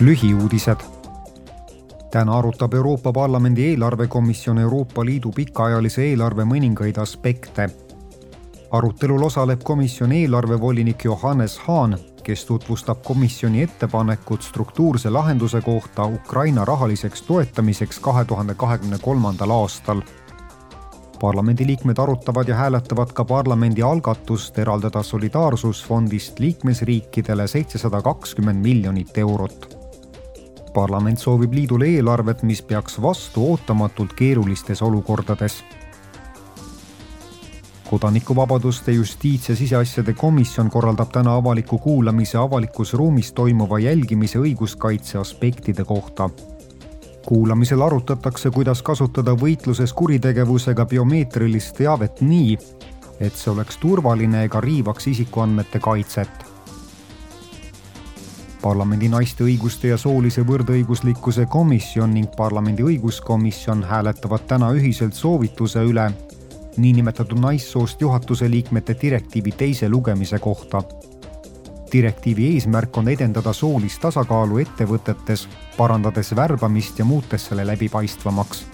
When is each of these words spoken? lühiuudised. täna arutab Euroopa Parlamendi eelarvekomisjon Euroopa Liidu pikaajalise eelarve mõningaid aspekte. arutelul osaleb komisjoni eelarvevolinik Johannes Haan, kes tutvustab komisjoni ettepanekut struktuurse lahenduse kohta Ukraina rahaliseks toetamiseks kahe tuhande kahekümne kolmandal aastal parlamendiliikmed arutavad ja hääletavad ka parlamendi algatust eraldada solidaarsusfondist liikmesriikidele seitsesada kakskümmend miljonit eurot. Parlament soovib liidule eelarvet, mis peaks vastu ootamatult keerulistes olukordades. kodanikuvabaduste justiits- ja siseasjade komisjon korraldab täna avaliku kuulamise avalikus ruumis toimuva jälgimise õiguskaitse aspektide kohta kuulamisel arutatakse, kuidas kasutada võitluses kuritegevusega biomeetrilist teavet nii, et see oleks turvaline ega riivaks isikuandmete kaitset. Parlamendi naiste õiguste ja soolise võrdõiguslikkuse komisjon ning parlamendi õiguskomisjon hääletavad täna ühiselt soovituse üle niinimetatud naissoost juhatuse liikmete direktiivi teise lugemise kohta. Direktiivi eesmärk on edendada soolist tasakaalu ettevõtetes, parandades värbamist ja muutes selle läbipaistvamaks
lühiuudised. 0.00 0.76
täna 2.10 2.38
arutab 2.38 2.74
Euroopa 2.74 3.12
Parlamendi 3.12 3.66
eelarvekomisjon 3.66 4.58
Euroopa 4.58 5.04
Liidu 5.04 5.30
pikaajalise 5.30 6.02
eelarve 6.02 6.44
mõningaid 6.44 7.00
aspekte. 7.02 7.70
arutelul 8.70 9.22
osaleb 9.22 9.62
komisjoni 9.62 10.20
eelarvevolinik 10.20 11.04
Johannes 11.04 11.58
Haan, 11.58 11.98
kes 12.22 12.44
tutvustab 12.44 13.02
komisjoni 13.04 13.62
ettepanekut 13.62 14.42
struktuurse 14.42 15.10
lahenduse 15.10 15.60
kohta 15.60 16.04
Ukraina 16.04 16.64
rahaliseks 16.64 17.22
toetamiseks 17.22 17.98
kahe 17.98 18.24
tuhande 18.24 18.54
kahekümne 18.54 18.98
kolmandal 19.02 19.50
aastal 19.50 20.02
parlamendiliikmed 21.20 21.98
arutavad 21.98 22.48
ja 22.48 22.54
hääletavad 22.54 23.12
ka 23.12 23.24
parlamendi 23.24 23.82
algatust 23.82 24.58
eraldada 24.58 25.02
solidaarsusfondist 25.02 26.38
liikmesriikidele 26.38 27.46
seitsesada 27.46 28.02
kakskümmend 28.02 28.62
miljonit 28.62 29.18
eurot. 29.18 29.77
Parlament 30.70 31.18
soovib 31.18 31.52
liidule 31.52 31.86
eelarvet, 31.86 32.42
mis 32.42 32.62
peaks 32.62 33.00
vastu 33.02 33.50
ootamatult 33.50 34.12
keerulistes 34.12 34.82
olukordades. 34.82 35.64
kodanikuvabaduste 37.90 38.92
justiits- 38.92 39.48
ja 39.48 39.56
siseasjade 39.56 40.12
komisjon 40.12 40.70
korraldab 40.70 41.08
täna 41.12 41.34
avaliku 41.34 41.78
kuulamise 41.78 42.38
avalikus 42.38 42.94
ruumis 42.94 43.32
toimuva 43.32 43.78
jälgimise 43.78 44.38
õiguskaitse 44.38 45.18
aspektide 45.18 45.84
kohta 45.84 46.30
kuulamisel 47.28 47.82
arutatakse, 47.82 48.50
kuidas 48.50 48.80
kasutada 48.82 49.34
võitluses 49.36 49.92
kuritegevusega 49.92 50.86
biomeetrilist 50.88 51.76
teavet 51.76 52.22
nii, 52.24 52.54
et 53.20 53.36
see 53.36 53.50
oleks 53.52 53.76
turvaline 53.82 54.46
ega 54.48 54.62
riivaks 54.64 55.10
isikuandmete 55.12 55.82
kaitset. 55.84 56.47
Parlamendi 58.62 59.08
naiste 59.08 59.44
õiguste 59.44 59.92
ja 59.92 59.96
soolise 59.98 60.42
võrdõiguslikkuse 60.46 61.46
komisjon 61.50 62.14
ning 62.14 62.30
parlamendi 62.36 62.82
õiguskomisjon 62.82 63.84
hääletavad 63.86 64.46
täna 64.50 64.70
ühiselt 64.74 65.14
soovituse 65.14 65.82
üle 65.86 66.08
niinimetatud 66.78 67.38
naissoost 67.42 68.00
juhatuse 68.00 68.50
liikmete 68.50 68.96
direktiivi 69.02 69.52
teise 69.52 69.88
lugemise 69.88 70.38
kohta. 70.38 70.82
Direktiivi 71.92 72.52
eesmärk 72.54 72.96
on 72.96 73.08
edendada 73.08 73.52
soolist 73.52 74.00
tasakaalu 74.00 74.58
ettevõtetes, 74.64 75.48
parandades 75.76 76.34
värbamist 76.36 76.98
ja 76.98 77.04
muutes 77.04 77.48
selle 77.48 77.66
läbipaistvamaks 77.66 78.66